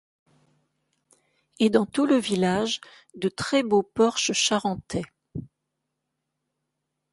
[1.59, 2.81] Et dans tout le village,
[3.13, 5.03] de très beaux porches charentais.